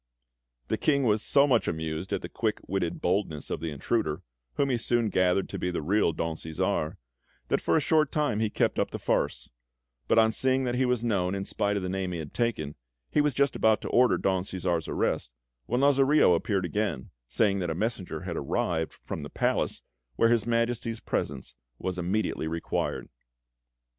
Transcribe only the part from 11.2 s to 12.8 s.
in spite of the name he had taken,